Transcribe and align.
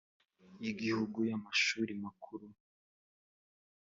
y 0.63 0.65
igihugu 0.71 1.17
y 1.29 1.31
amashuri 1.37 1.91
makuru 2.03 2.47